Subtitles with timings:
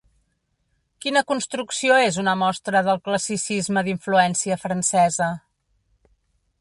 [1.05, 5.29] Quina construcció és una mostra del classicisme d'influència francesa?